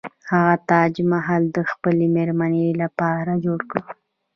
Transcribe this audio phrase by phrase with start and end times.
[0.31, 3.81] هغه تاج محل د خپلې میرمنې لپاره جوړ کړ.